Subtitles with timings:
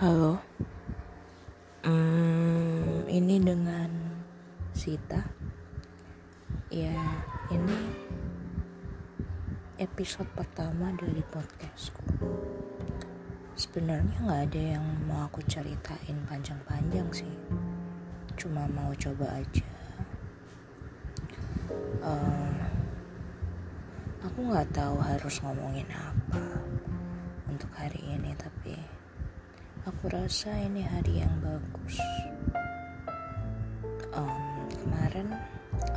[0.00, 0.40] Halo,
[1.84, 4.16] hmm, ini dengan
[4.72, 5.20] Sita.
[6.72, 7.20] Ya,
[7.52, 7.76] ini
[9.76, 12.00] episode pertama dari podcastku.
[13.52, 17.36] Sebenarnya nggak ada yang mau aku ceritain panjang-panjang sih,
[18.40, 19.68] cuma mau coba aja.
[22.00, 22.56] Uh,
[24.24, 26.56] aku nggak tahu harus ngomongin apa
[27.52, 28.99] untuk hari ini, tapi
[29.90, 31.98] aku rasa ini hari yang bagus.
[34.14, 35.34] Um, kemarin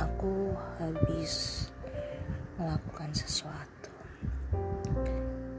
[0.02, 0.50] aku
[0.82, 1.66] habis
[2.58, 3.94] melakukan sesuatu,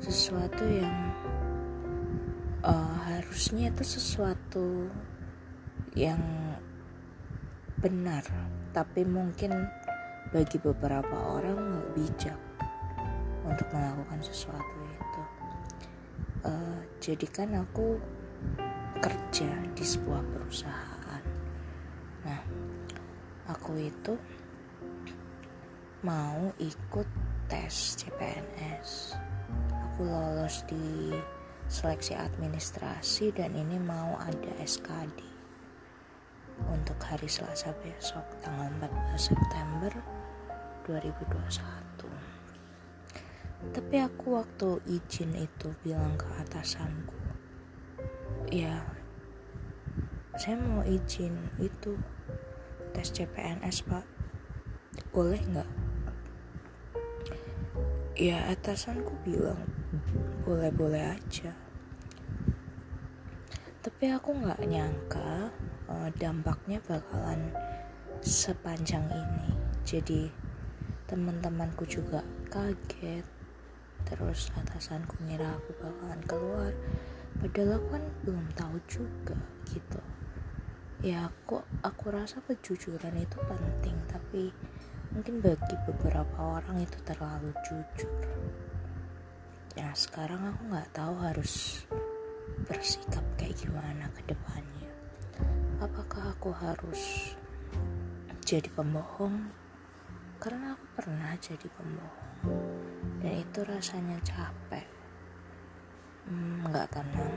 [0.03, 1.15] sesuatu yang
[2.59, 4.91] uh, harusnya itu sesuatu
[5.95, 6.19] yang
[7.79, 8.27] benar,
[8.75, 9.55] tapi mungkin
[10.35, 12.39] bagi beberapa orang nggak bijak
[13.47, 15.23] untuk melakukan sesuatu itu.
[16.43, 18.14] Uh, jadi kan aku
[18.99, 21.23] kerja di sebuah perusahaan.
[22.25, 22.41] Nah,
[23.49, 24.13] aku itu
[26.05, 27.07] mau ikut
[27.49, 29.17] tes CPNS.
[29.89, 31.13] Aku lolos di
[31.65, 35.25] seleksi administrasi dan ini mau ada SKD
[36.69, 39.91] untuk hari Selasa besok tanggal 14 September
[40.85, 42.05] 2021.
[43.73, 47.17] Tapi aku waktu izin itu bilang ke atasanku,
[48.51, 48.85] ya
[50.35, 51.31] saya mau izin
[51.63, 51.95] itu
[52.91, 54.03] tes CPNS pak,
[55.15, 55.69] boleh nggak?
[58.19, 59.63] Ya atasanku bilang
[60.43, 61.55] boleh-boleh aja.
[63.79, 65.55] Tapi aku nggak nyangka
[65.87, 67.55] uh, dampaknya bakalan
[68.19, 69.49] sepanjang ini.
[69.87, 70.27] Jadi
[71.07, 73.23] teman-temanku juga kaget.
[74.03, 76.73] Terus atasanku ngira aku bakalan keluar.
[77.35, 79.35] Padahal aku kan belum tahu juga
[79.67, 79.99] gitu.
[81.03, 84.55] Ya aku aku rasa kejujuran itu penting, tapi
[85.11, 88.11] mungkin bagi beberapa orang itu terlalu jujur.
[89.75, 91.83] Ya sekarang aku nggak tahu harus
[92.63, 94.91] bersikap kayak gimana ke depannya.
[95.83, 97.35] Apakah aku harus
[98.47, 99.51] jadi pembohong?
[100.39, 102.23] Karena aku pernah jadi pembohong.
[103.19, 104.94] Dan itu rasanya capek
[106.65, 107.35] nggak hmm, tenang.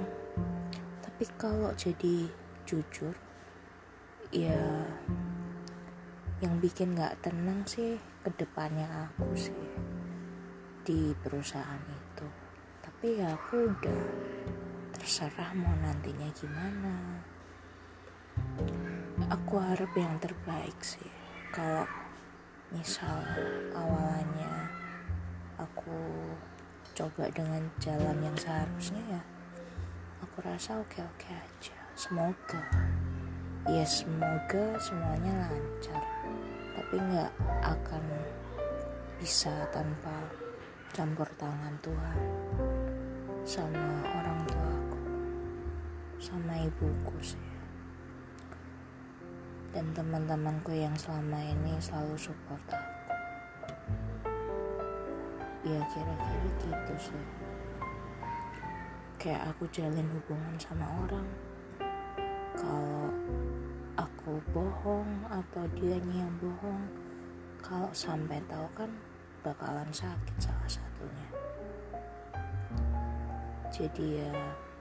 [1.05, 2.31] Tapi kalau jadi
[2.69, 3.17] jujur
[4.29, 4.61] ya
[6.39, 9.65] yang bikin gak tenang sih ke depannya aku sih
[10.87, 12.29] di perusahaan itu.
[12.85, 14.03] Tapi ya aku udah
[14.95, 16.97] terserah mau nantinya gimana.
[19.33, 21.11] Aku harap yang terbaik sih.
[21.51, 21.89] Kalau
[22.71, 23.25] misal
[23.75, 24.71] awalnya
[25.59, 25.99] aku
[26.99, 29.23] coba dengan jalan yang seharusnya ya.
[30.27, 31.79] Aku rasa oke-oke aja.
[31.95, 32.59] Semoga.
[33.71, 36.03] Ya semoga semuanya lancar.
[36.75, 37.33] Tapi nggak
[37.63, 38.03] akan
[39.23, 40.11] bisa tanpa
[40.91, 42.19] campur tangan Tuhan.
[43.47, 45.03] Sama orang tuaku.
[46.19, 47.51] Sama ibuku sih.
[49.71, 52.98] Dan teman-temanku yang selama ini selalu support aku
[55.69, 57.25] ya kira-kira gitu sih.
[59.21, 61.29] Kayak aku jalin hubungan sama orang.
[62.57, 63.13] Kalau
[64.01, 66.89] aku bohong atau dia yang bohong
[67.61, 68.91] kalau sampai tahu kan
[69.45, 71.29] bakalan sakit salah satunya.
[73.69, 74.33] Jadi ya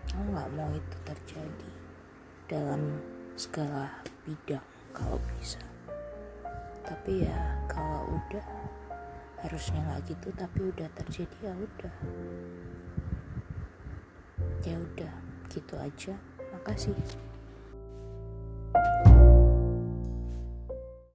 [0.07, 1.71] aku nggak mau itu terjadi
[2.47, 3.03] dalam
[3.35, 3.91] segala
[4.23, 4.63] bidang
[4.95, 5.59] kalau bisa.
[6.87, 8.47] Tapi ya kalau udah
[9.43, 11.95] harusnya nggak gitu tapi udah terjadi ya udah.
[14.65, 15.13] Ya udah
[15.53, 16.15] gitu aja.
[16.55, 16.95] Makasih